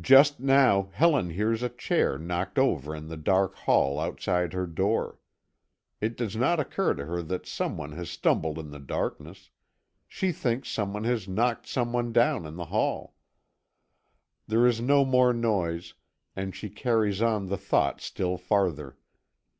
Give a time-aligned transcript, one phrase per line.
[0.00, 5.18] Just now, Helen hears a chair knocked over in the dark hall outside her door.
[6.00, 9.50] It does not occur to her that someone has stumbled in the darkness;
[10.06, 13.16] she thinks someone has knocked someone down in the hall.
[14.46, 15.94] There is no more noise,
[16.36, 18.96] and she carries on the thought still farther.